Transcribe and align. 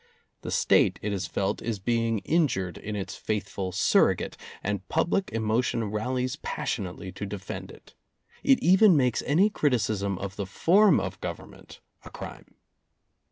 The 0.41 0.49
State, 0.49 0.97
it 1.03 1.13
is 1.13 1.27
felt, 1.27 1.61
is 1.61 1.77
being 1.77 2.21
injured 2.25 2.79
in 2.79 2.95
its 2.95 3.13
faithful 3.15 3.71
surrogate, 3.71 4.35
and 4.63 4.87
public 4.89 5.29
emotion 5.31 5.91
rallies 5.91 6.37
passionately 6.37 7.11
to 7.11 7.23
defend 7.27 7.69
it. 7.69 7.93
It 8.43 8.57
even 8.63 8.97
makes 8.97 9.21
any 9.27 9.51
criticism 9.51 10.17
of 10.17 10.37
the 10.37 10.47
form 10.47 10.99
of 10.99 11.21
Government 11.21 11.81
a 12.03 12.09
crime. 12.09 12.55